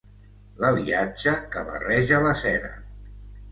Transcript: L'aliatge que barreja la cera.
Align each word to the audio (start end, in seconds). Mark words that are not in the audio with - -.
L'aliatge 0.63 1.35
que 1.53 1.65
barreja 1.69 2.25
la 2.27 2.35
cera. 2.43 2.75